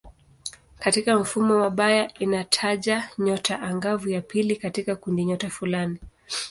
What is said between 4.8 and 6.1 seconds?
kundinyota fulani.